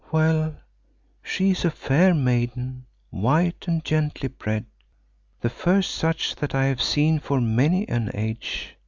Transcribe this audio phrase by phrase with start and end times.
[0.11, 0.55] "Well,
[1.21, 4.65] she is a fair maiden, white and gently bred,
[5.41, 8.75] the first such that I have seen for many an age.